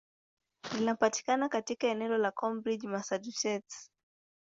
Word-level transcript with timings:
Linapatikana 0.73 1.49
katika 1.49 1.87
eneo 1.87 2.17
la 2.17 2.31
Cambridge, 2.31 2.87
Massachusetts. 2.87 3.91